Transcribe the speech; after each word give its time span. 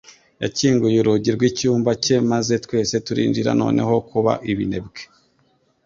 Yakinguye 0.43 0.97
urugi 0.99 1.29
rw'icyumba 1.35 1.91
cye 2.03 2.15
maze 2.31 2.53
twese 2.65 2.95
turinjira 3.05 3.51
noneho 3.61 3.93
kuba 4.09 4.33
ibinebwe 4.51 5.01